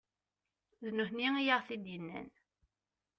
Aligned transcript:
D 0.83 0.87
nutni 0.97 1.29
i 1.43 1.49
aɣ-t-id-innan. 1.55 2.29